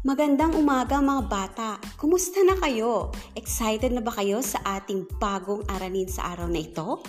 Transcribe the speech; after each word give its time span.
Magandang 0.00 0.56
umaga 0.56 0.96
mga 0.96 1.28
bata! 1.28 1.70
Kumusta 2.00 2.40
na 2.40 2.56
kayo? 2.56 3.12
Excited 3.36 3.92
na 3.92 4.00
ba 4.00 4.08
kayo 4.08 4.40
sa 4.40 4.56
ating 4.80 5.04
bagong 5.20 5.60
aralin 5.68 6.08
sa 6.08 6.32
araw 6.32 6.48
na 6.48 6.64
ito? 6.64 7.04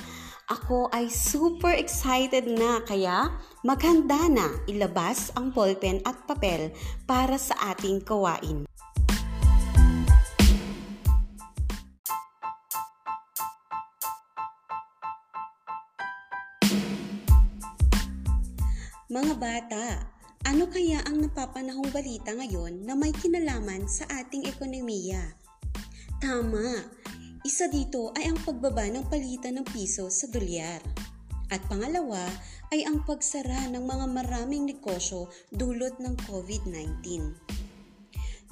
Ako 0.51 0.91
ay 0.91 1.07
super 1.07 1.71
excited 1.71 2.51
na 2.51 2.83
kaya 2.83 3.31
maghanda 3.63 4.27
na 4.27 4.43
ilabas 4.67 5.31
ang 5.39 5.55
ballpen 5.55 6.03
at 6.03 6.19
papel 6.27 6.75
para 7.07 7.39
sa 7.39 7.55
ating 7.71 8.03
kawain. 8.03 8.67
Mga 19.07 19.33
bata, 19.39 19.83
ano 20.41 20.65
kaya 20.65 21.05
ang 21.05 21.21
napapanahong 21.21 21.93
balita 21.93 22.33
ngayon 22.33 22.81
na 22.81 22.97
may 22.97 23.13
kinalaman 23.13 23.85
sa 23.85 24.09
ating 24.09 24.49
ekonomiya? 24.49 25.37
Tama, 26.17 26.81
isa 27.45 27.69
dito 27.69 28.09
ay 28.17 28.29
ang 28.29 28.37
pagbaba 28.41 28.89
ng 28.89 29.05
palitan 29.05 29.61
ng 29.61 29.65
piso 29.69 30.09
sa 30.09 30.25
dolyar. 30.29 30.81
At 31.51 31.61
pangalawa 31.69 32.25
ay 32.71 32.87
ang 32.87 33.03
pagsara 33.03 33.69
ng 33.69 33.83
mga 33.83 34.05
maraming 34.07 34.65
negosyo 34.65 35.27
dulot 35.51 35.99
ng 35.99 36.15
COVID-19. 36.25 37.37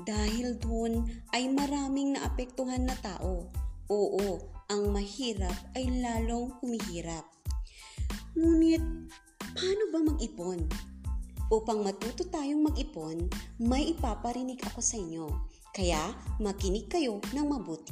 Dahil 0.04 0.60
doon 0.60 1.08
ay 1.34 1.48
maraming 1.50 2.20
naapektuhan 2.20 2.86
na 2.86 2.96
tao. 3.00 3.50
Oo, 3.90 4.30
ang 4.70 4.94
mahirap 4.94 5.56
ay 5.74 5.90
lalong 5.90 6.54
humihirap. 6.62 7.26
Ngunit, 8.38 8.84
paano 9.58 9.84
ba 9.90 10.00
mag-ipon? 10.06 10.89
Upang 11.50 11.82
matuto 11.82 12.22
tayong 12.30 12.62
mag-ipon, 12.70 13.26
may 13.58 13.90
ipaparinig 13.90 14.62
ako 14.70 14.86
sa 14.86 15.02
inyo. 15.02 15.26
Kaya 15.74 16.14
makinig 16.38 16.86
kayo 16.86 17.18
ng 17.34 17.46
mabuti. 17.50 17.90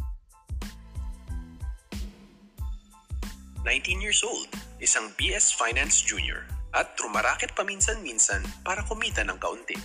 19 3.65 3.97
years 3.97 4.21
old, 4.21 4.47
isang 4.77 5.09
BS 5.17 5.57
Finance 5.57 6.05
Junior 6.05 6.45
at 6.77 6.93
rumaraket 7.01 7.57
paminsan-minsan 7.57 8.45
para 8.61 8.85
kumita 8.85 9.25
ng 9.25 9.41
kaunti. 9.41 9.75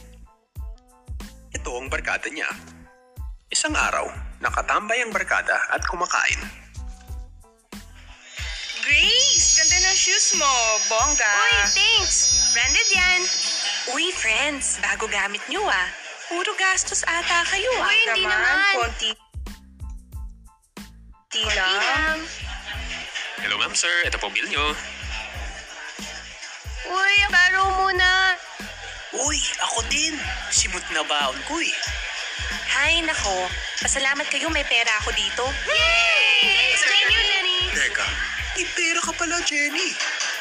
Ito 1.56 1.70
ang 1.72 1.88
barkada 1.88 2.28
niya. 2.28 2.46
Isang 3.48 3.72
araw, 3.72 4.04
nakatambay 4.44 5.00
ang 5.00 5.16
barkada 5.16 5.56
at 5.72 5.80
kumakain. 5.88 6.40
Grace, 8.84 9.56
ganda 9.56 9.80
ng 9.88 9.96
shoes 9.96 10.36
mo. 10.36 10.52
Bongga. 10.92 11.32
Uy, 11.40 11.56
thanks! 11.72 12.52
Branded 12.52 12.88
yan! 12.92 13.51
Uy, 13.90 14.14
friends, 14.14 14.78
bago 14.78 15.10
gamit 15.10 15.42
nyo 15.50 15.66
ah. 15.66 15.88
Puro 16.30 16.54
gastos 16.54 17.02
ata 17.02 17.42
kayo 17.50 17.66
ah. 17.82 17.90
Uy, 17.90 17.98
hindi 18.06 18.22
naman. 18.30 18.74
Konti. 18.78 19.10
Konti 21.26 21.42
Konti 21.42 21.58
lang. 21.58 22.22
Hello 23.42 23.58
ma'am 23.58 23.74
sir, 23.74 23.90
ito 24.06 24.22
po 24.22 24.30
bill 24.30 24.46
nyo. 24.46 24.70
Uy, 26.94 27.14
baro 27.26 27.74
muna. 27.82 28.38
Uy, 29.26 29.42
ako 29.66 29.82
din. 29.90 30.14
Simot 30.54 30.86
na 30.94 31.02
baon 31.02 31.34
ko 31.50 31.58
eh. 31.58 31.74
Hay, 32.78 33.02
nako. 33.02 33.50
Pasalamat 33.82 34.30
kayo 34.30 34.46
may 34.54 34.62
pera 34.62 34.94
ako 35.02 35.10
dito. 35.10 35.42
Yay! 35.66 36.70
Thanks, 36.70 36.86
Jenny, 36.86 37.18
Lenny. 37.18 37.60
Teka, 37.74 38.06
may 38.54 38.66
pera 38.78 39.02
ka 39.02 39.10
pala 39.10 39.42
Jenny. 39.42 39.90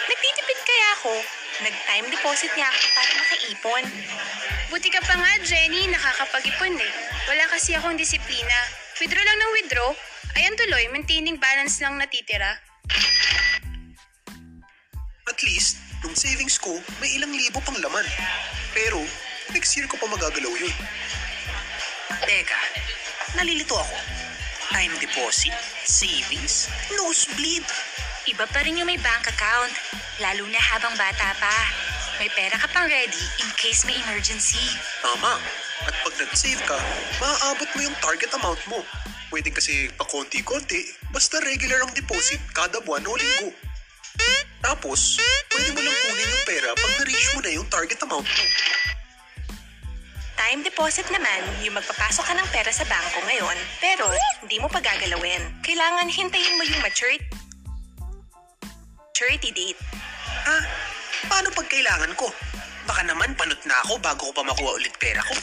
Nagtitipid 0.05 0.59
kaya 0.61 0.87
ako. 1.01 1.40
Nag-time 1.61 2.09
deposit 2.09 2.49
niya 2.57 2.65
ako 2.65 2.85
para 2.97 3.11
makaipon. 3.21 3.83
Buti 4.73 4.89
ka 4.89 5.01
pa 5.05 5.13
nga, 5.13 5.31
Jenny, 5.45 5.85
nakakapag-ipon 5.93 6.73
eh. 6.73 6.91
Wala 7.29 7.45
kasi 7.53 7.77
akong 7.77 7.93
disiplina. 7.93 8.57
Withdraw 8.97 9.21
lang 9.21 9.37
ng 9.37 9.53
withdraw. 9.61 9.89
Ayan 10.41 10.57
tuloy, 10.57 10.89
maintaining 10.89 11.37
balance 11.37 11.77
lang 11.85 12.01
natitira. 12.01 12.57
At 15.29 15.39
least, 15.45 15.77
nung 16.01 16.17
savings 16.17 16.57
ko, 16.57 16.73
may 16.97 17.13
ilang 17.13 17.29
libo 17.29 17.61
pang 17.61 17.77
laman. 17.77 18.09
Pero, 18.73 18.97
next 19.53 19.77
year 19.77 19.85
ko 19.85 20.01
pa 20.01 20.09
magagalaw 20.09 20.53
yun. 20.57 20.75
Teka, 22.25 22.61
nalilito 23.37 23.77
ako. 23.77 23.97
Time 24.73 24.97
deposit, 24.97 25.53
savings, 25.85 26.73
nosebleed. 26.97 27.63
Iba 28.31 28.47
pa 28.47 28.63
rin 28.63 28.79
yung 28.79 28.87
may 28.87 28.95
bank 28.95 29.27
account. 29.27 29.75
Lalo 30.23 30.47
na 30.47 30.61
habang 30.71 30.95
bata 30.95 31.35
pa. 31.35 31.55
May 32.15 32.31
pera 32.31 32.55
ka 32.55 32.71
pang 32.71 32.87
ready 32.87 33.23
in 33.43 33.49
case 33.59 33.83
may 33.83 33.99
emergency. 34.07 34.71
Tama. 35.03 35.35
At 35.83 35.95
pag 35.99 36.15
nag-save 36.15 36.63
ka, 36.63 36.79
maaabot 37.19 37.67
mo 37.75 37.79
yung 37.83 37.97
target 37.99 38.31
amount 38.39 38.61
mo. 38.71 38.79
Pwede 39.27 39.51
kasi 39.51 39.91
pa 39.99 40.07
konti-konti, 40.07 41.11
basta 41.11 41.43
regular 41.43 41.83
ang 41.83 41.91
deposit 41.91 42.39
kada 42.55 42.79
buwan 42.87 43.03
o 43.03 43.19
linggo. 43.19 43.51
Tapos, 44.63 45.19
pwede 45.51 45.75
mo 45.75 45.81
lang 45.83 45.97
kunin 46.07 46.31
yung 46.31 46.45
pera 46.47 46.69
pag 46.71 46.91
na-reach 47.01 47.27
mo 47.35 47.39
na 47.43 47.51
yung 47.51 47.67
target 47.67 47.99
amount 48.05 48.29
mo. 48.29 48.45
Time 50.37 50.61
deposit 50.63 51.07
naman, 51.11 51.41
yung 51.65 51.75
magpapasok 51.75 52.23
ka 52.31 52.33
ng 52.37 52.47
pera 52.53 52.71
sa 52.71 52.85
bangko 52.87 53.19
ngayon, 53.27 53.57
pero 53.81 54.07
hindi 54.39 54.57
mo 54.61 54.69
pa 54.69 54.79
gagalawin. 54.79 55.41
Kailangan 55.65 56.07
hintayin 56.07 56.55
mo 56.55 56.63
yung 56.63 56.81
maturity, 56.85 57.40
maturity 59.21 59.53
date. 59.53 59.77
Ha? 60.49 60.57
Paano 61.29 61.53
pag 61.53 61.69
kailangan 61.69 62.09
ko? 62.17 62.25
Baka 62.89 63.05
naman 63.05 63.37
panot 63.37 63.61
na 63.69 63.77
ako 63.85 64.01
bago 64.01 64.25
ko 64.25 64.33
pa 64.33 64.41
makuha 64.41 64.81
ulit 64.81 64.97
pera 64.97 65.21
ko. 65.21 65.37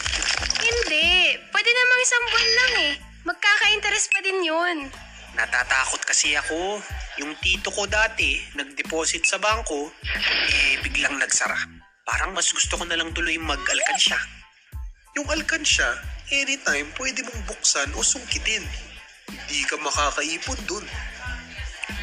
Hindi. 0.59 1.39
Pwede 1.39 1.71
namang 1.71 2.01
isang 2.03 2.25
buwan 2.27 2.51
lang 2.51 2.73
eh. 2.91 2.93
Magkaka-interest 3.23 4.11
pa 4.11 4.19
din 4.19 4.43
yun. 4.43 4.91
Natatakot 5.39 6.03
kasi 6.03 6.35
ako. 6.35 6.83
Yung 7.23 7.39
tito 7.39 7.71
ko 7.71 7.87
dati, 7.87 8.43
nag-deposit 8.59 9.23
sa 9.23 9.39
bangko, 9.39 9.95
eh 10.51 10.83
biglang 10.83 11.15
nagsara. 11.15 11.63
Parang 12.03 12.35
mas 12.35 12.51
gusto 12.51 12.75
ko 12.75 12.83
na 12.83 12.99
lang 12.99 13.15
tuloy 13.15 13.39
mag-alkansya. 13.39 14.19
Yung 15.15 15.31
alkansya, 15.31 15.87
anytime 16.35 16.91
pwede 16.99 17.23
mong 17.23 17.47
buksan 17.47 17.95
o 17.95 18.03
sungkitin. 18.03 18.67
Hindi 19.31 19.63
ka 19.71 19.79
makakaipon 19.79 20.67
dun. 20.67 20.83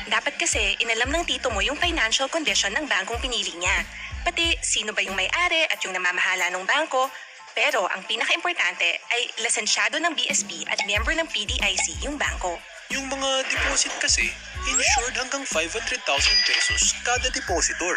Dapat 0.06 0.38
kasi 0.38 0.78
inalam 0.79 1.09
ng 1.09 1.25
tito 1.25 1.50
mo 1.50 1.59
yung 1.62 1.78
financial 1.78 2.29
condition 2.29 2.73
ng 2.73 2.85
bangkong 2.85 3.18
pinili 3.18 3.53
niya. 3.57 3.85
Pati 4.25 4.57
sino 4.62 4.94
ba 4.94 5.01
yung 5.06 5.18
may-ari 5.18 5.69
at 5.69 5.81
yung 5.85 5.94
namamahala 5.94 6.50
ng 6.53 6.66
bangko. 6.66 7.09
Pero 7.56 7.88
ang 7.88 8.03
pinaka-importante 8.03 9.00
ay 9.16 9.22
lisensyado 9.40 9.95
ng 10.01 10.12
BSP 10.12 10.68
at 10.68 10.84
member 10.84 11.16
ng 11.16 11.28
PDIC 11.31 12.03
yung 12.03 12.19
bangko. 12.19 12.59
Yung 12.94 13.09
mga 13.09 13.47
deposit 13.50 13.95
kasi, 13.97 14.29
insured 14.68 15.16
hanggang 15.18 15.41
500,000 15.47 16.03
pesos 16.45 16.94
kada 17.01 17.31
depositor. 17.34 17.95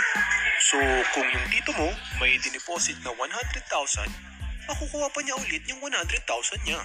So, 0.64 0.80
kung 1.12 1.28
yung 1.28 1.46
tito 1.52 1.74
mo 1.76 1.92
may 2.22 2.40
dineposit 2.40 2.96
na 3.04 3.12
100,000, 3.12 4.08
makukuha 4.70 5.06
pa 5.12 5.20
niya 5.20 5.36
ulit 5.36 5.64
yung 5.68 5.80
100,000 5.82 6.64
niya. 6.64 6.80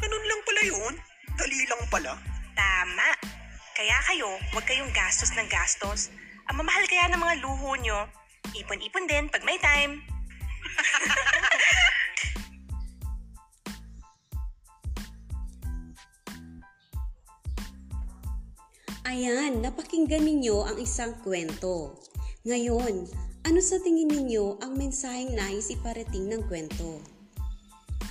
Ganun 0.00 0.24
lang 0.24 0.40
pala 0.46 0.62
yun. 0.62 0.92
Dali 1.36 1.58
lang 1.68 1.82
pala. 1.90 2.12
Tama. 2.56 3.41
Kaya 3.72 3.96
kayo, 4.04 4.28
huwag 4.52 4.68
kayong 4.68 4.92
gastos 4.92 5.32
ng 5.32 5.48
gastos. 5.48 6.12
Ang 6.52 6.60
mamahal 6.60 6.84
kaya 6.84 7.08
ng 7.08 7.16
mga 7.16 7.40
luho 7.40 7.72
nyo, 7.80 8.04
ipon-ipon 8.52 9.08
din 9.08 9.32
pag 9.32 9.40
may 9.48 9.56
time. 9.56 10.04
Ayan, 19.08 19.64
napakinggan 19.64 20.20
ninyo 20.20 20.68
ang 20.68 20.76
isang 20.76 21.16
kwento. 21.24 21.96
Ngayon, 22.44 23.08
ano 23.48 23.60
sa 23.64 23.80
tingin 23.80 24.12
ninyo 24.12 24.60
ang 24.60 24.76
mensaheng 24.76 25.32
nais 25.32 25.72
iparating 25.72 26.28
ng 26.28 26.44
kwento? 26.44 27.00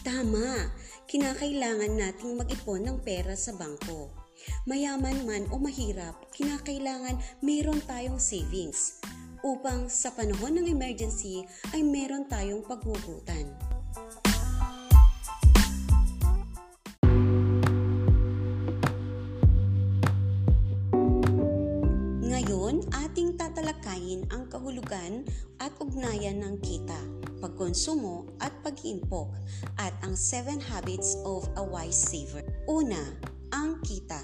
Tama, 0.02 0.74
kinakailangan 1.06 2.02
nating 2.02 2.34
mag-ipon 2.34 2.82
ng 2.82 2.98
pera 3.06 3.38
sa 3.38 3.54
bangko. 3.54 4.21
Mayaman 4.70 5.26
man 5.26 5.44
o 5.50 5.58
mahirap, 5.58 6.14
kinakailangan 6.36 7.18
meron 7.42 7.82
tayong 7.86 8.22
savings 8.22 9.02
upang 9.42 9.90
sa 9.90 10.14
panahon 10.14 10.62
ng 10.62 10.70
emergency 10.70 11.42
ay 11.74 11.82
meron 11.82 12.30
tayong 12.30 12.62
paghugutan. 12.62 13.50
Ngayon, 22.32 22.86
ating 23.06 23.36
tatalakayin 23.36 24.26
ang 24.32 24.48
kahulugan 24.48 25.28
at 25.60 25.74
ugnayan 25.78 26.42
ng 26.42 26.58
kita, 26.64 26.98
pagkonsumo 27.44 28.30
at 28.40 28.54
pag-iimpok 28.66 29.30
at 29.78 29.94
ang 30.06 30.16
7 30.16 30.58
habits 30.58 31.18
of 31.26 31.46
a 31.58 31.64
wise 31.66 31.98
saver. 31.98 32.42
Una, 32.66 33.14
ang 33.52 33.84
kita. 33.84 34.20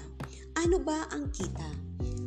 Ano 0.58 0.80
ba 0.82 1.06
ang 1.12 1.30
kita? 1.30 1.68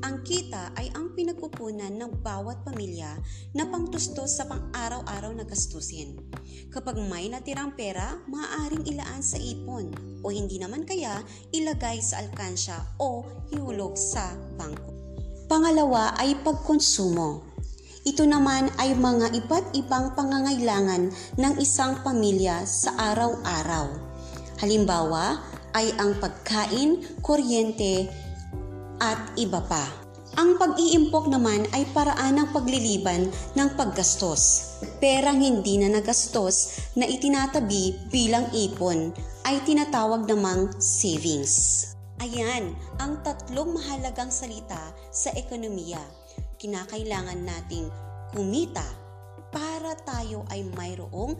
Ang 0.01 0.25
kita 0.25 0.73
ay 0.77 0.89
ang 0.97 1.13
pinagkukunan 1.13 1.93
ng 1.93 2.21
bawat 2.25 2.63
pamilya 2.65 3.17
na 3.53 3.67
pangtustos 3.69 4.37
sa 4.37 4.47
pang-araw-araw 4.49 5.33
na 5.35 5.45
gastusin. 5.45 6.17
Kapag 6.71 6.97
may 7.11 7.27
natirang 7.27 7.75
pera, 7.77 8.17
maaaring 8.25 8.87
ilaan 8.87 9.21
sa 9.21 9.37
ipon 9.37 9.91
o 10.23 10.31
hindi 10.31 10.57
naman 10.57 10.87
kaya 10.87 11.21
ilagay 11.53 12.01
sa 12.01 12.23
alkansya 12.23 12.97
o 12.97 13.25
ihulog 13.53 13.93
sa 13.99 14.33
bangko. 14.57 14.89
Pangalawa 15.51 16.15
ay 16.15 16.39
pagkonsumo. 16.41 17.43
Ito 18.01 18.25
naman 18.25 18.73
ay 18.81 18.97
mga 18.97 19.37
iba't 19.45 19.77
ibang 19.77 20.17
pangangailangan 20.17 21.13
ng 21.37 21.53
isang 21.61 22.01
pamilya 22.01 22.65
sa 22.65 22.97
araw-araw. 23.13 23.91
Halimbawa 24.57 25.50
ay 25.75 25.95
ang 25.99 26.17
pagkain, 26.19 27.01
kuryente, 27.23 28.09
at 29.01 29.19
iba 29.35 29.59
pa. 29.65 30.01
Ang 30.39 30.55
pag-iimpok 30.55 31.27
naman 31.27 31.67
ay 31.75 31.83
paraan 31.91 32.39
ng 32.39 32.47
pagliliban 32.55 33.27
ng 33.51 33.69
paggastos. 33.75 34.75
Perang 35.03 35.43
hindi 35.43 35.75
na 35.75 35.91
nagastos 35.91 36.79
na 36.95 37.03
itinatabi 37.03 38.07
bilang 38.07 38.47
ipon 38.55 39.11
ay 39.43 39.59
tinatawag 39.67 40.23
namang 40.31 40.71
savings. 40.79 41.83
Ayan 42.23 42.71
ang 43.01 43.19
tatlong 43.27 43.75
mahalagang 43.75 44.31
salita 44.31 44.95
sa 45.11 45.35
ekonomiya. 45.35 45.99
Kinakailangan 46.55 47.41
nating 47.43 47.91
kumita 48.31 48.87
para 49.51 49.99
tayo 50.07 50.47
ay 50.47 50.63
mayroong 50.63 51.35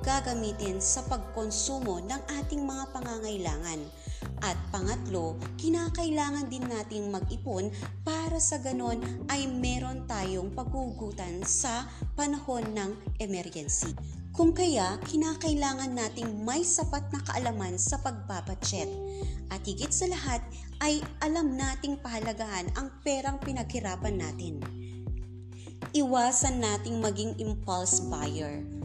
gagamitin 0.00 0.80
sa 0.80 1.04
pagkonsumo 1.06 2.00
ng 2.04 2.22
ating 2.40 2.64
mga 2.64 2.84
pangangailangan. 2.92 3.80
At 4.40 4.56
pangatlo, 4.72 5.36
kinakailangan 5.60 6.48
din 6.48 6.64
nating 6.64 7.12
mag-ipon 7.12 7.68
para 8.04 8.40
sa 8.40 8.56
ganon 8.60 9.00
ay 9.28 9.44
meron 9.48 10.08
tayong 10.08 10.52
paghugutan 10.56 11.44
sa 11.44 11.88
panahon 12.16 12.64
ng 12.72 12.90
emergency. 13.20 13.92
Kung 14.32 14.56
kaya, 14.56 14.96
kinakailangan 15.04 15.92
nating 15.92 16.46
may 16.46 16.64
sapat 16.64 17.04
na 17.12 17.20
kaalaman 17.20 17.76
sa 17.76 18.00
pagbabudget. 18.00 18.88
At 19.52 19.60
higit 19.66 19.92
sa 19.92 20.08
lahat 20.08 20.40
ay 20.80 21.04
alam 21.20 21.58
nating 21.58 22.00
pahalagahan 22.00 22.72
ang 22.78 22.88
perang 23.04 23.36
pinaghirapan 23.42 24.16
natin. 24.16 24.64
Iwasan 25.92 26.62
nating 26.62 27.02
maging 27.02 27.36
impulse 27.42 28.00
buyer. 28.08 28.79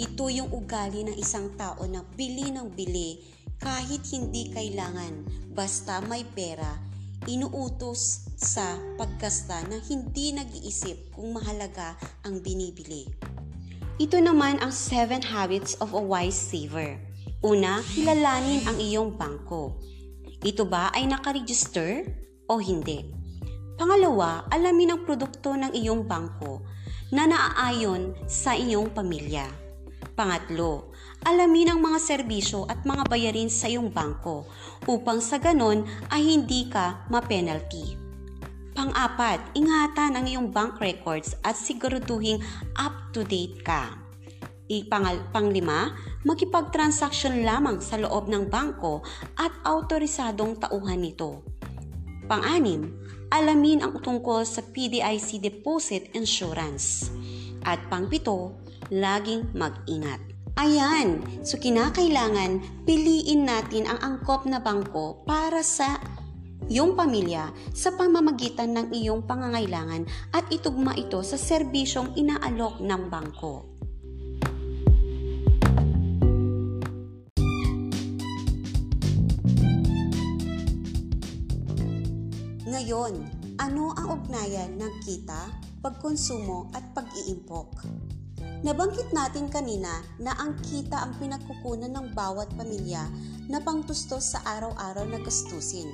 Ito 0.00 0.32
yung 0.32 0.48
ugali 0.48 1.04
ng 1.04 1.16
isang 1.20 1.52
tao 1.60 1.84
na 1.84 2.00
bili 2.16 2.48
ng 2.48 2.72
bili 2.72 3.20
kahit 3.60 4.00
hindi 4.16 4.48
kailangan, 4.48 5.28
basta 5.52 6.00
may 6.08 6.24
pera, 6.24 6.80
inuutos 7.28 8.32
sa 8.40 8.80
paggasta 8.96 9.60
na 9.68 9.76
hindi 9.76 10.32
nag-iisip 10.32 11.12
kung 11.12 11.36
mahalaga 11.36 12.00
ang 12.24 12.40
binibili. 12.40 13.04
Ito 14.00 14.16
naman 14.24 14.64
ang 14.64 14.72
7 14.72 15.20
habits 15.20 15.76
of 15.84 15.92
a 15.92 16.00
wise 16.00 16.40
saver. 16.40 16.96
Una, 17.44 17.84
kilalanin 17.92 18.64
ang 18.64 18.80
iyong 18.80 19.20
bangko. 19.20 19.76
Ito 20.40 20.64
ba 20.64 20.88
ay 20.96 21.12
nakaregister 21.12 22.08
o 22.48 22.56
hindi? 22.56 23.04
Pangalawa, 23.76 24.48
alamin 24.48 24.96
ang 24.96 25.00
produkto 25.04 25.52
ng 25.52 25.76
iyong 25.76 26.08
bangko 26.08 26.64
na 27.12 27.28
naaayon 27.28 28.16
sa 28.24 28.56
iyong 28.56 28.88
pamilya. 28.96 29.69
Pangatlo, 30.20 30.92
alamin 31.24 31.72
ang 31.72 31.80
mga 31.80 31.96
serbisyo 31.96 32.68
at 32.68 32.84
mga 32.84 33.08
bayarin 33.08 33.48
sa 33.48 33.72
iyong 33.72 33.88
bangko 33.88 34.44
upang 34.84 35.16
sa 35.16 35.40
ganon 35.40 35.88
ay 36.12 36.36
hindi 36.36 36.68
ka 36.68 37.08
ma-penalty. 37.08 37.96
Pang-apat, 38.76 39.56
ingatan 39.56 40.20
ang 40.20 40.28
iyong 40.28 40.52
bank 40.52 40.76
records 40.76 41.32
at 41.40 41.56
siguraduhing 41.56 42.36
up-to-date 42.76 43.64
ka. 43.64 43.96
Ipangal, 44.68 45.24
panglima, 45.32 45.96
makipag-transaction 46.28 47.40
lamang 47.40 47.80
sa 47.80 47.96
loob 47.96 48.28
ng 48.28 48.52
bangko 48.52 49.00
at 49.40 49.56
autorisadong 49.64 50.60
tauhan 50.60 51.00
nito. 51.00 51.40
Pang-anim, 52.28 52.92
alamin 53.32 53.80
ang 53.80 53.96
tungkol 54.04 54.44
sa 54.44 54.60
PDIC 54.60 55.40
Deposit 55.40 56.12
Insurance. 56.12 57.08
At 57.64 57.88
pangpito, 57.88 58.60
laging 58.90 59.48
mag-ingat. 59.54 60.20
Ayan, 60.58 61.22
so 61.46 61.56
kinakailangan 61.56 62.84
piliin 62.84 63.46
natin 63.46 63.86
ang 63.86 63.96
angkop 64.02 64.44
na 64.44 64.60
bangko 64.60 65.22
para 65.24 65.62
sa 65.64 65.96
iyong 66.68 66.98
pamilya 66.98 67.54
sa 67.72 67.94
pamamagitan 67.94 68.76
ng 68.76 68.86
iyong 68.92 69.24
pangangailangan 69.24 70.04
at 70.34 70.44
itugma 70.52 70.92
ito 70.98 71.22
sa 71.24 71.38
serbisyong 71.38 72.18
inaalok 72.18 72.82
ng 72.82 73.02
bangko. 73.08 73.54
Ngayon, 82.70 83.12
ano 83.58 83.96
ang 83.98 84.08
ugnayan 84.20 84.78
ng 84.78 84.94
kita, 85.02 85.50
pagkonsumo 85.82 86.70
at 86.70 86.86
pag-iimpok? 86.94 87.82
Nabanggit 88.60 89.08
natin 89.12 89.48
kanina 89.48 90.04
na 90.20 90.36
ang 90.36 90.56
kita 90.60 91.00
ang 91.00 91.16
pinagkukunan 91.16 91.88
ng 91.88 92.12
bawat 92.12 92.52
pamilya 92.56 93.08
na 93.48 93.56
pangtustos 93.60 94.36
sa 94.36 94.44
araw-araw 94.44 95.08
na 95.08 95.18
gastusin. 95.24 95.88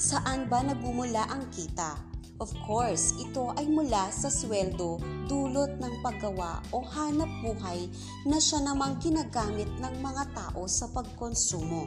Saan 0.00 0.48
ba 0.48 0.64
nagmumula 0.64 1.28
ang 1.28 1.44
kita? 1.52 2.00
Of 2.40 2.56
course, 2.64 3.12
ito 3.20 3.52
ay 3.52 3.68
mula 3.68 4.08
sa 4.08 4.32
sweldo, 4.32 4.96
dulot 5.28 5.76
ng 5.76 6.00
paggawa 6.00 6.64
o 6.72 6.80
hanap 6.80 7.28
buhay 7.44 7.84
na 8.24 8.40
siya 8.40 8.64
namang 8.64 8.96
ginagamit 8.96 9.68
ng 9.76 9.94
mga 10.00 10.24
tao 10.32 10.64
sa 10.64 10.88
pagkonsumo. 10.88 11.84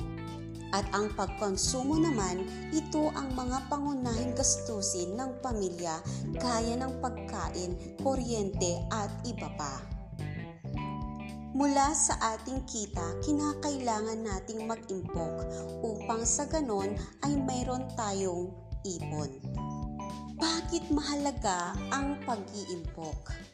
At 0.73 0.89
ang 0.89 1.13
pagkonsumo 1.13 2.01
naman, 2.01 2.49
ito 2.73 3.13
ang 3.13 3.29
mga 3.37 3.69
pangunahing 3.69 4.33
gastusin 4.33 5.13
ng 5.13 5.37
pamilya 5.45 6.01
gaya 6.33 6.73
ng 6.81 6.97
pagkain, 6.97 7.77
kuryente 8.01 8.81
at 8.89 9.13
iba 9.29 9.53
pa. 9.53 9.85
Mula 11.53 11.93
sa 11.93 12.17
ating 12.33 12.65
kita, 12.65 13.21
kinakailangan 13.21 14.25
nating 14.25 14.65
mag-impok 14.65 15.45
upang 15.85 16.25
sa 16.25 16.49
ganon 16.49 16.97
ay 17.21 17.37
mayroon 17.37 17.85
tayong 17.93 18.49
ipon. 18.81 19.29
Bakit 20.41 20.89
mahalaga 20.89 21.77
ang 21.93 22.17
pag-iimpok? 22.25 23.52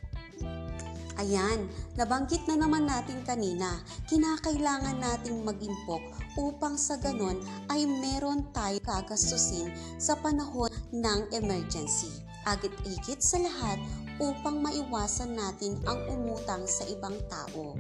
Ayan, 1.20 1.68
nabanggit 2.00 2.48
na 2.48 2.56
naman 2.56 2.88
natin 2.88 3.20
kanina, 3.28 3.84
kinakailangan 4.08 5.04
nating 5.04 5.44
mag-impok 5.44 6.00
upang 6.40 6.80
sa 6.80 6.96
ganon 6.96 7.44
ay 7.68 7.84
meron 7.84 8.48
tayo 8.56 8.80
kagastusin 8.88 9.68
sa 10.00 10.16
panahon 10.16 10.72
ng 10.96 11.28
emergency. 11.36 12.08
Agit-igit 12.48 13.20
sa 13.20 13.36
lahat 13.36 13.84
upang 14.24 14.64
maiwasan 14.64 15.36
natin 15.36 15.76
ang 15.84 16.00
umutang 16.08 16.64
sa 16.64 16.88
ibang 16.88 17.20
tao. 17.28 17.76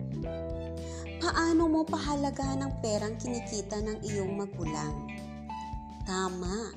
Paano 1.24 1.72
mo 1.72 1.88
pahalagahan 1.88 2.60
ang 2.60 2.75
perang 2.84 3.15
kinikita 3.15 3.79
ng 3.79 4.03
iyong 4.03 4.36
magulang? 4.36 5.08
Tama, 6.10 6.74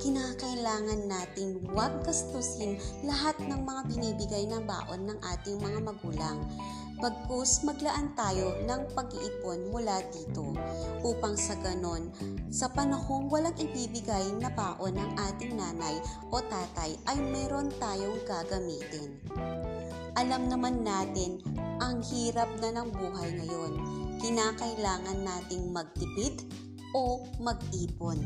kinakailangan 0.00 1.04
nating 1.04 1.68
huwag 1.68 2.00
gastusin 2.00 2.80
lahat 3.04 3.36
ng 3.44 3.60
mga 3.60 3.92
binibigay 3.92 4.48
na 4.48 4.56
baon 4.64 5.04
ng 5.04 5.20
ating 5.20 5.60
mga 5.60 5.84
magulang. 5.84 6.40
Bagkus 6.96 7.60
maglaan 7.60 8.16
tayo 8.16 8.56
ng 8.64 8.88
pag-iipon 8.96 9.68
mula 9.68 10.00
dito 10.08 10.56
upang 11.04 11.36
sa 11.36 11.60
ganon, 11.60 12.08
sa 12.48 12.72
panahong 12.72 13.28
walang 13.28 13.52
ibibigay 13.60 14.24
na 14.40 14.48
baon 14.48 14.96
ng 14.96 15.12
ating 15.28 15.60
nanay 15.60 16.00
o 16.32 16.40
tatay 16.40 16.96
ay 17.04 17.20
meron 17.20 17.68
tayong 17.76 18.16
gagamitin. 18.24 19.20
Alam 20.16 20.48
naman 20.48 20.80
natin 20.80 21.36
ang 21.84 22.00
hirap 22.00 22.48
na 22.64 22.80
ng 22.80 22.88
buhay 22.96 23.28
ngayon. 23.44 23.72
Kinakailangan 24.24 25.20
nating 25.20 25.68
magtipid 25.68 26.48
o 26.94 27.24
mag-ipon. 27.38 28.18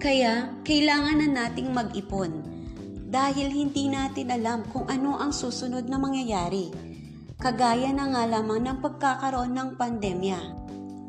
Kaya, 0.00 0.48
kailangan 0.64 1.20
na 1.20 1.28
nating 1.28 1.76
mag-ipon 1.76 2.40
dahil 3.10 3.52
hindi 3.52 3.90
natin 3.92 4.32
alam 4.32 4.64
kung 4.70 4.88
ano 4.88 5.20
ang 5.20 5.34
susunod 5.34 5.84
na 5.90 6.00
mangyayari. 6.00 6.72
Kagaya 7.36 7.92
na 7.92 8.08
nga 8.08 8.24
lamang 8.24 8.64
ng 8.64 8.78
pagkakaroon 8.80 9.52
ng 9.52 9.70
pandemya, 9.76 10.40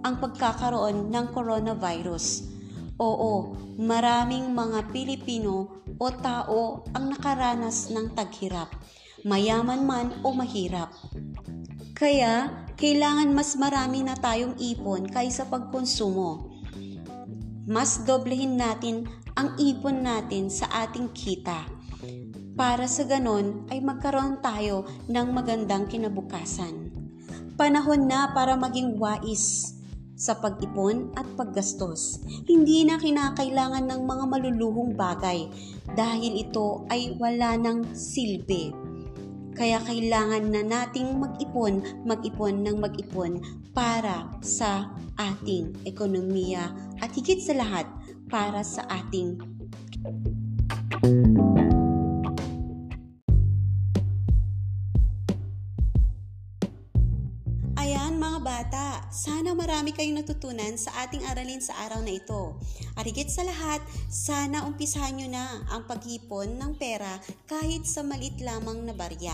ang 0.04 0.16
pagkakaroon 0.20 1.08
ng 1.08 1.26
coronavirus. 1.32 2.52
Oo, 3.00 3.56
maraming 3.80 4.52
mga 4.52 4.92
Pilipino 4.92 5.84
o 6.02 6.10
tao 6.10 6.82
ang 6.98 7.14
nakaranas 7.14 7.94
ng 7.94 8.18
taghirap, 8.18 8.74
mayaman 9.22 9.86
man 9.86 10.10
o 10.26 10.34
mahirap. 10.34 10.90
Kaya, 11.94 12.66
kailangan 12.74 13.30
mas 13.30 13.54
marami 13.54 14.02
na 14.02 14.18
tayong 14.18 14.58
ipon 14.58 15.06
kaysa 15.06 15.46
pagkonsumo. 15.46 16.50
Mas 17.70 18.02
doblehin 18.02 18.58
natin 18.58 19.06
ang 19.38 19.54
ipon 19.62 20.02
natin 20.02 20.50
sa 20.50 20.66
ating 20.90 21.14
kita. 21.14 21.70
Para 22.58 22.90
sa 22.90 23.06
ganon 23.06 23.70
ay 23.70 23.86
magkaroon 23.86 24.42
tayo 24.42 24.90
ng 25.06 25.28
magandang 25.30 25.86
kinabukasan. 25.86 26.90
Panahon 27.54 28.10
na 28.10 28.34
para 28.34 28.58
maging 28.58 28.98
wais 28.98 29.78
sa 30.22 30.38
pag-ipon 30.38 31.10
at 31.18 31.26
paggastos. 31.34 32.22
Hindi 32.46 32.86
na 32.86 33.02
kinakailangan 33.02 33.90
ng 33.90 34.02
mga 34.06 34.26
maluluhong 34.30 34.94
bagay 34.94 35.50
dahil 35.98 36.46
ito 36.46 36.86
ay 36.94 37.18
wala 37.18 37.58
ng 37.58 37.98
silbi. 37.98 38.70
Kaya 39.58 39.82
kailangan 39.82 40.54
na 40.54 40.62
nating 40.62 41.18
mag-ipon, 41.18 42.06
mag-ipon 42.06 42.62
ng 42.62 42.78
mag-ipon 42.78 43.42
para 43.74 44.30
sa 44.46 44.94
ating 45.18 45.74
ekonomiya 45.90 46.70
at 47.02 47.10
higit 47.18 47.42
sa 47.42 47.58
lahat 47.58 47.90
para 48.30 48.62
sa 48.62 48.86
ating 48.88 49.42
Ayan 57.82 58.22
mga 58.22 58.46
bata, 58.46 59.10
sana 59.10 59.58
marami 59.58 59.90
kayong 59.90 60.22
natutunan 60.22 60.78
sa 60.78 61.02
ating 61.02 61.26
aralin 61.26 61.66
sa 61.66 61.74
araw 61.82 62.06
na 62.06 62.14
ito. 62.14 62.54
At 62.94 63.10
higit 63.10 63.26
sa 63.26 63.42
lahat, 63.42 63.82
sana 64.06 64.70
umpisahan 64.70 65.18
nyo 65.18 65.26
na 65.26 65.66
ang 65.66 65.90
paghipon 65.90 66.62
ng 66.62 66.78
pera 66.78 67.18
kahit 67.50 67.90
sa 67.90 68.06
malit 68.06 68.38
lamang 68.38 68.86
na 68.86 68.94
barya. 68.94 69.34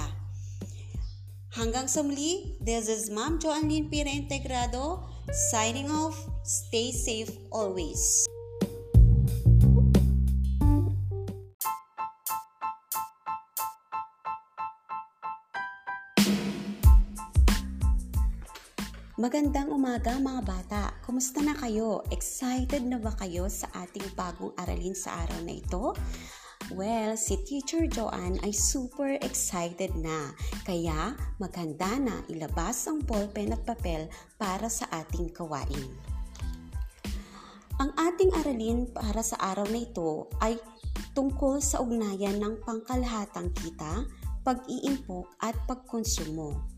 Hanggang 1.60 1.92
sa 1.92 2.08
muli, 2.08 2.56
this 2.64 2.88
is 2.88 3.12
Ma'am 3.12 3.36
Joanne 3.36 3.68
Lynn 3.68 3.92
Pira 3.92 4.16
Integrado, 4.16 5.04
signing 5.52 5.92
off, 5.92 6.16
stay 6.48 6.96
safe 6.96 7.36
always. 7.52 8.00
Magandang 19.18 19.74
umaga 19.74 20.14
mga 20.22 20.46
bata. 20.46 20.84
Kumusta 21.02 21.42
na 21.42 21.58
kayo? 21.58 22.06
Excited 22.14 22.86
na 22.86 23.02
ba 23.02 23.10
kayo 23.18 23.50
sa 23.50 23.66
ating 23.74 24.14
bagong 24.14 24.54
aralin 24.62 24.94
sa 24.94 25.26
araw 25.26 25.42
na 25.42 25.58
ito? 25.58 25.98
Well, 26.70 27.18
si 27.18 27.42
Teacher 27.42 27.90
Joanne 27.90 28.38
ay 28.46 28.54
super 28.54 29.18
excited 29.26 29.98
na. 29.98 30.38
Kaya 30.62 31.18
maganda 31.42 31.98
na 31.98 32.22
ilabas 32.30 32.86
ang 32.86 33.02
ballpen 33.10 33.58
at 33.58 33.66
papel 33.66 34.06
para 34.38 34.70
sa 34.70 34.86
ating 34.94 35.34
kawain. 35.34 35.90
Ang 37.82 37.90
ating 37.98 38.38
aralin 38.38 38.86
para 38.86 39.26
sa 39.26 39.42
araw 39.42 39.66
na 39.66 39.82
ito 39.82 40.30
ay 40.46 40.62
tungkol 41.18 41.58
sa 41.58 41.82
ugnayan 41.82 42.38
ng 42.38 42.62
pangkalahatang 42.62 43.50
kita, 43.66 44.06
pag-iimpok 44.46 45.42
at 45.42 45.58
pagkonsumo. 45.66 46.77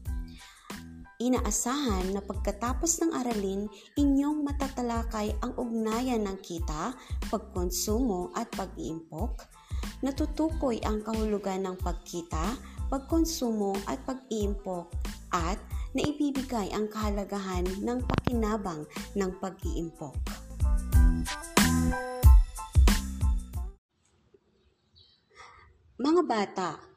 Inaasahan 1.19 2.15
na 2.15 2.23
pagkatapos 2.23 3.03
ng 3.03 3.11
aralin, 3.11 3.67
inyong 3.99 4.39
matatalakay 4.39 5.35
ang 5.43 5.51
ugnayan 5.59 6.23
ng 6.23 6.39
kita, 6.39 6.95
pagkonsumo 7.27 8.31
at 8.39 8.47
pag-iimpok. 8.55 9.43
Natutukoy 9.99 10.79
ang 10.79 11.03
kahulugan 11.03 11.67
ng 11.67 11.75
pagkita, 11.83 12.55
pagkonsumo 12.87 13.75
at 13.83 13.99
pag-iimpok 14.07 14.95
at 15.35 15.59
naibibigay 15.91 16.71
ang 16.71 16.87
kahalagahan 16.87 17.67
ng 17.67 17.99
pakinabang 18.07 18.87
ng 19.19 19.31
pag-iimpok. 19.43 20.15
Mga 25.99 26.21
bata, 26.23 26.88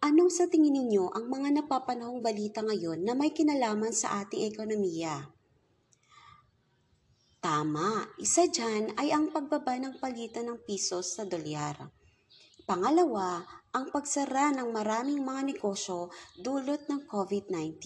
Anong 0.00 0.32
sa 0.32 0.48
tingin 0.48 0.72
ninyo 0.72 1.12
ang 1.12 1.28
mga 1.28 1.60
napapanahong 1.60 2.24
balita 2.24 2.64
ngayon 2.64 3.04
na 3.04 3.12
may 3.12 3.36
kinalaman 3.36 3.92
sa 3.92 4.24
ating 4.24 4.48
ekonomiya? 4.48 5.28
Tama, 7.44 8.08
isa 8.16 8.48
dyan 8.48 8.96
ay 8.96 9.12
ang 9.12 9.28
pagbaba 9.28 9.76
ng 9.76 10.00
palitan 10.00 10.48
ng 10.48 10.64
piso 10.64 11.04
sa 11.04 11.28
dolyar. 11.28 11.92
Pangalawa, 12.64 13.44
ang 13.76 13.92
pagsara 13.92 14.56
ng 14.56 14.72
maraming 14.72 15.20
mga 15.20 15.52
negosyo 15.52 16.08
dulot 16.40 16.88
ng 16.88 17.04
COVID-19. 17.04 17.76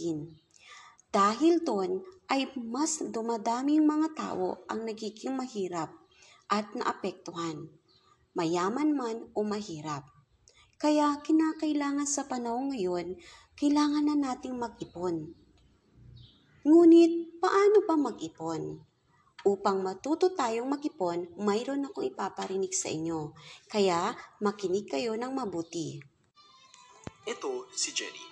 Dahil 1.11 1.67
doon 1.67 1.99
ay 2.31 2.47
mas 2.55 3.03
dumadaming 3.03 3.83
mga 3.83 4.15
tao 4.15 4.63
ang 4.71 4.87
nagiging 4.87 5.35
mahirap 5.35 5.91
at 6.47 6.71
naapektuhan, 6.79 7.75
mayaman 8.39 8.95
man 8.95 9.27
o 9.35 9.43
mahirap. 9.43 10.14
Kaya 10.85 11.17
kinakailangan 11.25 12.05
sa 12.05 12.29
panahon 12.29 12.77
ngayon, 12.77 13.17
kailangan 13.57 14.05
na 14.05 14.21
nating 14.21 14.53
mag-ipon. 14.53 15.33
Ngunit, 16.61 17.41
paano 17.41 17.89
ba 17.89 17.97
mag-ipon? 17.97 18.85
Upang 19.49 19.81
matuto 19.81 20.37
tayong 20.37 20.69
mag-ipon, 20.69 21.41
mayroon 21.41 21.89
akong 21.89 22.05
ipaparinig 22.05 22.77
sa 22.77 22.93
inyo. 22.93 23.33
Kaya, 23.65 24.13
makinig 24.45 24.85
kayo 24.85 25.17
ng 25.17 25.33
mabuti. 25.33 26.05
Ito 27.25 27.73
si 27.73 27.97
Jenny, 27.97 28.29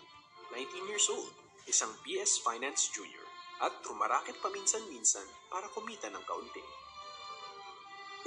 19 0.52 0.92
years 0.92 1.08
old, 1.08 1.32
isang 1.64 1.96
BS 2.04 2.44
Finance 2.44 2.92
Junior, 2.92 3.28
at 3.64 3.80
rumaraket 3.80 4.36
paminsan-minsan 4.44 5.24
para 5.48 5.72
kumita 5.72 6.12
ng 6.12 6.24
kaunti. 6.28 6.60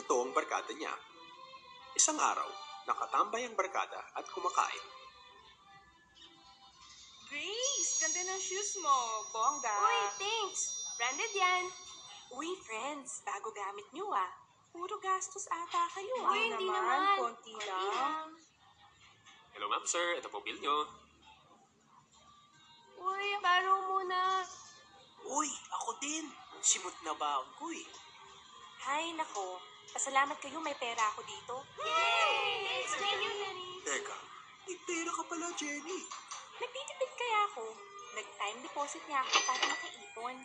Ito 0.01 0.17
ang 0.17 0.33
barkada 0.33 0.73
niya. 0.73 0.97
Isang 1.93 2.17
araw, 2.17 2.64
nakatambay 2.85 3.45
ang 3.45 3.57
barkada 3.57 4.01
at 4.13 4.25
kumakain. 4.29 4.85
Grace, 7.29 7.91
ganda 7.99 8.21
ng 8.31 8.41
shoes 8.41 8.77
mo. 8.79 8.97
Bongga. 9.33 9.73
Uy, 9.73 10.01
thanks! 10.21 10.93
Branded 10.95 11.33
yan! 11.35 11.65
Uy, 12.37 12.49
friends, 12.63 13.25
bago 13.25 13.51
gamit 13.51 13.85
nyo 13.91 14.07
ah. 14.13 14.31
Puro 14.71 14.97
gastos 15.01 15.49
ata 15.51 15.83
kayo 15.93 16.15
ah. 16.23 16.31
Uy, 16.31 16.53
hindi 16.53 16.65
naman, 16.69 16.79
naman. 16.79 17.17
konti 17.19 17.53
lang. 17.65 18.29
Hello 19.55 19.67
ma'am 19.71 19.85
sir, 19.87 20.19
ito 20.19 20.27
po 20.27 20.39
bill 20.43 20.59
nyo. 20.59 20.87
Uy, 22.99 23.27
baro 23.39 23.73
muna. 23.89 24.43
Uy, 25.25 25.49
ako 25.73 25.97
din. 25.99 26.25
Simot 26.65 26.95
na 27.05 27.13
baon 27.13 27.49
ko 27.57 27.69
eh. 27.69 27.87
Hay, 28.85 29.13
nako. 29.17 29.57
Pasalamat 29.93 30.37
kayo 30.41 30.57
may 30.63 30.73
pera 30.79 31.03
ako 31.13 31.21
dito. 31.27 31.55
Yay! 31.83 32.65
Thanks, 32.65 32.95
Nani. 33.01 33.83
Teka, 33.85 34.17
may 34.65 34.77
pera 34.85 35.11
ka 35.13 35.23
pala, 35.29 35.47
Jenny. 35.59 36.01
Nagtitipid 36.57 37.11
kaya 37.19 37.39
ako. 37.51 37.65
Nag-time 38.15 38.59
deposit 38.63 39.03
niya 39.05 39.19
ako 39.21 39.35
para 39.43 39.63
makaipon. 39.67 40.35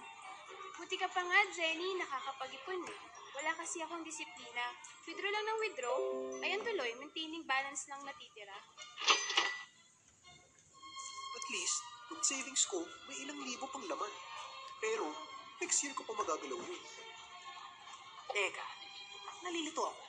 Buti 0.81 0.97
ka 0.99 1.09
pa 1.13 1.23
nga, 1.23 1.41
Jenny, 1.55 1.95
nakakapag-ipon 2.01 2.83
eh. 2.89 2.99
Wala 3.37 3.55
kasi 3.55 3.79
akong 3.85 4.03
disiplina. 4.03 4.65
Withdraw 5.07 5.31
lang 5.31 5.47
ng 5.47 5.61
withdraw. 5.63 5.99
Ayan 6.43 6.65
tuloy, 6.67 6.91
maintaining 6.99 7.47
balance 7.47 7.87
lang 7.87 8.03
natitira. 8.03 8.59
At 11.31 11.47
least, 11.53 11.79
yung 12.11 12.23
savings 12.27 12.65
ko, 12.67 12.83
may 13.07 13.17
ilang 13.23 13.39
libo 13.45 13.71
pang 13.71 13.87
laman. 13.87 14.13
Pero, 14.83 15.15
next 15.63 15.79
year 15.85 15.95
ko 15.95 16.03
pa 16.03 16.17
magagalaw 16.17 16.59
yun. 16.59 16.83
Teka, 18.35 18.67
nalilito 19.45 19.83
ako. 19.85 20.05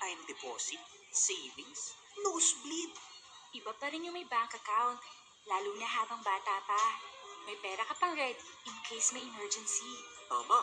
Time 0.00 0.20
deposit, 0.24 0.80
savings, 1.12 1.96
nosebleed. 2.24 2.92
Iba 3.56 3.72
pa 3.76 3.92
rin 3.92 4.06
yung 4.06 4.16
may 4.16 4.24
bank 4.28 4.54
account, 4.56 5.00
lalo 5.48 5.70
na 5.76 5.88
habang 5.88 6.20
bata 6.24 6.54
pa. 6.64 6.82
May 7.48 7.56
pera 7.60 7.82
ka 7.84 7.94
pang 7.96 8.14
ready 8.14 8.48
in 8.68 8.76
case 8.86 9.12
may 9.16 9.24
emergency. 9.24 9.90
Tama. 10.28 10.60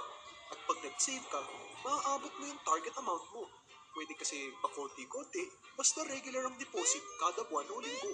At 0.48 0.60
pag 0.64 0.80
nag-save 0.80 1.28
ka, 1.28 1.42
maaabot 1.84 2.32
mo 2.40 2.44
yung 2.48 2.62
target 2.64 2.96
amount 2.96 3.26
mo. 3.36 3.44
Pwede 3.92 4.14
kasi 4.16 4.54
pa 4.62 4.70
konti-konti, 4.72 5.44
basta 5.76 6.06
regular 6.08 6.48
ang 6.48 6.56
deposit 6.56 7.04
kada 7.20 7.44
buwan 7.50 7.68
o 7.74 7.82
linggo. 7.82 8.14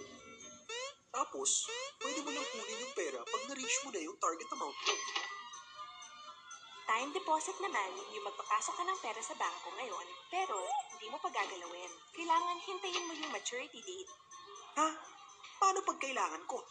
Tapos, 1.14 1.70
pwede 2.02 2.26
mo 2.26 2.34
lang 2.34 2.48
kunin 2.50 2.82
yung 2.82 2.96
pera 2.98 3.22
pag 3.22 3.44
na-reach 3.46 3.78
mo 3.86 3.94
na 3.94 4.02
yung 4.02 4.18
target 4.18 4.50
amount 4.50 4.74
mo. 4.74 4.96
Time 6.94 7.10
deposit 7.10 7.58
naman, 7.58 7.90
yung 8.14 8.22
magpapasok 8.22 8.78
ka 8.78 8.84
ng 8.86 9.02
pera 9.02 9.18
sa 9.18 9.34
bangko 9.34 9.74
ngayon, 9.82 10.08
pero 10.30 10.62
hindi 10.94 11.10
mo 11.10 11.18
pagagalawin. 11.18 11.90
Kailangan 12.14 12.62
hintayin 12.62 13.10
mo 13.10 13.18
yung 13.18 13.34
maturity 13.34 13.82
date. 13.82 14.14
Ha? 14.78 14.94
Paano 15.58 15.82
pag 15.82 15.98
kailangan 15.98 16.46
ko? 16.46 16.62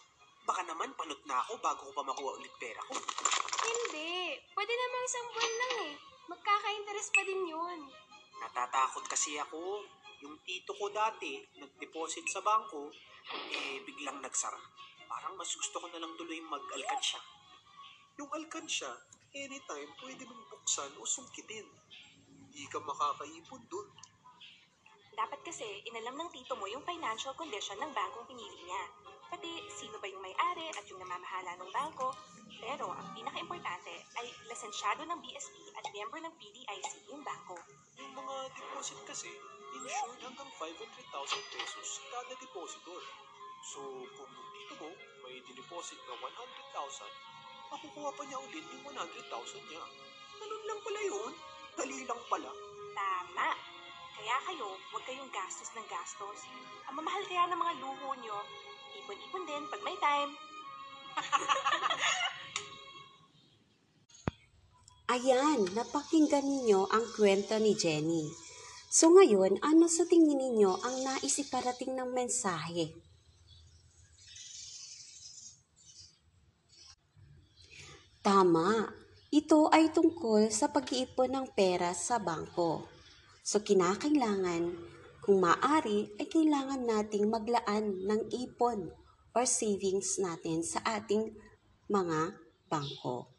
Baka 0.46 0.62
naman 0.62 0.94
panot 0.94 1.18
na 1.26 1.42
ako 1.42 1.58
bago 1.58 1.90
ko 1.90 1.92
pa 1.98 2.06
makuha 2.06 2.38
ulit 2.38 2.54
pera 2.54 2.78
ko. 2.86 2.94
Hindi. 3.66 4.38
Pwede 4.54 4.70
namang 4.70 5.04
isang 5.10 5.26
buwan 5.26 5.54
lang 5.58 5.74
eh. 5.90 5.94
Magkaka-interest 6.30 7.10
pa 7.10 7.22
din 7.26 7.42
yun. 7.42 7.80
Natatakot 8.38 9.02
kasi 9.10 9.42
ako. 9.42 9.82
Yung 10.22 10.38
tito 10.46 10.70
ko 10.78 10.86
dati, 10.94 11.42
nag-deposit 11.58 12.30
sa 12.30 12.38
bangko, 12.46 12.94
eh 13.50 13.82
biglang 13.82 14.22
nagsara. 14.22 14.62
Parang 15.10 15.34
mas 15.34 15.50
gusto 15.50 15.82
ko 15.82 15.90
na 15.90 15.98
lang 15.98 16.14
tuloy 16.14 16.38
mag-alkansya. 16.46 17.18
Yung 18.22 18.30
alkansya, 18.30 18.86
anytime 19.32 19.88
pwede 20.04 20.22
mong 20.28 20.44
buksan 20.52 20.92
o 21.00 21.08
sungkitin. 21.08 21.64
Hindi 22.28 22.68
ka 22.68 22.78
makakaipon 22.84 23.64
dun. 23.72 23.88
Dapat 25.12 25.40
kasi 25.44 25.64
inalam 25.88 26.16
ng 26.20 26.30
tito 26.32 26.52
mo 26.56 26.68
yung 26.68 26.84
financial 26.84 27.32
condition 27.36 27.80
ng 27.80 27.92
bangkong 27.92 28.28
pinili 28.28 28.60
niya. 28.64 28.84
Pati 29.32 29.48
sino 29.72 29.96
ba 29.96 30.08
yung 30.08 30.20
may-ari 30.20 30.68
at 30.76 30.84
yung 30.88 31.00
namamahala 31.00 31.56
ng 31.56 31.70
bangko. 31.72 32.12
Pero 32.60 32.92
ang 32.92 33.08
pinaka-importante 33.16 33.94
ay 34.20 34.26
lisensyado 34.52 35.08
ng 35.08 35.18
BSP 35.24 35.56
at 35.80 35.84
member 35.88 36.20
ng 36.20 36.34
PDIC 36.36 37.08
yung 37.08 37.24
bangko. 37.24 37.56
Yung 37.96 38.12
mga 38.12 38.36
deposit 38.52 39.00
kasi, 39.08 39.32
insured 39.72 40.20
hanggang 40.20 40.50
500,000 40.60 41.56
pesos 41.56 41.88
kada 42.12 42.36
depositor. 42.36 43.02
So, 43.72 43.80
kung 44.20 44.28
yung 44.28 44.50
tito 44.52 44.74
mo 44.84 44.90
may 45.24 45.40
dineposit 45.48 46.00
na 46.04 46.14
100,000, 46.20 47.31
makukuha 47.72 48.12
pa 48.12 48.22
niya 48.28 48.36
ulit 48.36 48.64
yung 48.68 48.84
100,000 48.84 49.72
niya. 49.72 49.80
Ganun 50.36 50.64
lang 50.68 50.80
pala 50.84 51.00
yun. 51.00 51.32
Dali 51.72 52.04
lang 52.04 52.20
pala. 52.28 52.52
Tama! 52.92 53.48
Kaya 54.12 54.36
kayo, 54.44 54.76
huwag 54.92 55.04
kayong 55.08 55.32
gastos 55.32 55.72
ng 55.72 55.88
gastos. 55.88 56.44
Ang 56.86 57.00
mamahal 57.00 57.24
kaya 57.24 57.48
ng 57.48 57.56
mga 57.56 57.74
luho 57.80 58.12
nyo, 58.20 58.44
ipon-ipon 59.00 59.48
din 59.48 59.64
pag 59.72 59.80
may 59.80 59.96
time. 59.96 60.36
Ayan, 65.12 65.68
napakinggan 65.76 66.44
ninyo 66.44 66.88
ang 66.88 67.04
kwento 67.16 67.56
ni 67.60 67.76
Jenny. 67.76 68.32
So 68.92 69.08
ngayon, 69.12 69.60
ano 69.64 69.88
sa 69.88 70.04
tingin 70.04 70.36
ninyo 70.36 70.84
ang 70.84 70.96
naisiparating 71.04 71.96
ng 71.96 72.12
mensahe? 72.12 72.92
Tama, 78.22 78.86
ito 79.34 79.66
ay 79.74 79.90
tungkol 79.90 80.46
sa 80.54 80.70
pag-iipon 80.70 81.26
ng 81.26 81.46
pera 81.58 81.90
sa 81.90 82.22
bangko. 82.22 82.86
So 83.42 83.58
kinakailangan, 83.58 84.78
kung 85.18 85.42
maaari, 85.42 86.14
ay 86.22 86.30
kailangan 86.30 86.86
nating 86.86 87.26
maglaan 87.26 88.06
ng 88.06 88.30
ipon 88.30 88.94
or 89.34 89.42
savings 89.42 90.22
natin 90.22 90.62
sa 90.62 90.78
ating 90.86 91.34
mga 91.90 92.38
bangko. 92.70 93.31